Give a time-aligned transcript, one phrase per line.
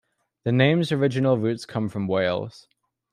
[0.45, 2.67] The name's original roots come from Wales.